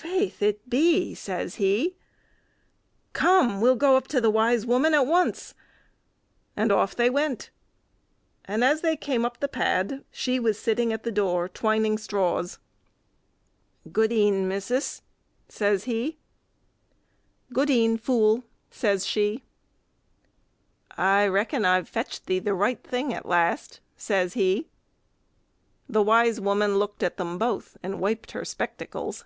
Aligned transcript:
"Faith, 0.00 0.40
it 0.42 0.70
be!" 0.70 1.12
says 1.12 1.56
he. 1.56 1.96
"Come, 3.14 3.60
we'll 3.60 3.74
go 3.74 3.96
up 3.96 4.06
to 4.08 4.20
the 4.20 4.30
wise 4.30 4.64
woman 4.64 4.94
at 4.94 5.06
once," 5.06 5.54
and 6.56 6.70
off 6.70 6.94
they 6.94 7.10
went. 7.10 7.50
And 8.44 8.62
as 8.62 8.80
they 8.80 8.96
came 8.96 9.24
up 9.24 9.40
the 9.40 9.48
pad, 9.48 10.04
she 10.12 10.38
was 10.38 10.56
sitting 10.58 10.92
at 10.92 11.02
the 11.02 11.10
door, 11.10 11.48
twining 11.48 11.98
straws. 11.98 12.58
"Gode'en, 13.90 14.46
missis," 14.46 15.02
says 15.48 15.84
he. 15.84 16.16
"Gode'en, 17.52 17.98
fool," 17.98 18.44
says 18.70 19.04
she. 19.04 19.42
"I 20.96 21.26
reckon 21.26 21.64
I've 21.64 21.88
fetched 21.88 22.26
thee 22.26 22.38
the 22.38 22.54
right 22.54 22.82
thing 22.84 23.12
at 23.12 23.26
last," 23.26 23.80
says 23.96 24.34
he. 24.34 24.68
The 25.88 26.02
wise 26.02 26.40
woman 26.40 26.78
looked 26.78 27.02
at 27.02 27.16
them 27.16 27.36
both, 27.36 27.76
and 27.82 28.00
wiped 28.00 28.30
her 28.30 28.44
spectacles. 28.44 29.24